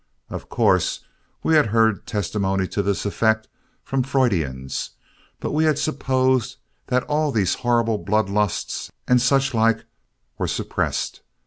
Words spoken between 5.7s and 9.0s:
supposed that all these horrible blood lusts